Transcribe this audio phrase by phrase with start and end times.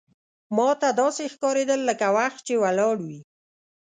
[0.55, 3.19] ماته داسې ښکارېدل لکه وخت چې ولاړ وي.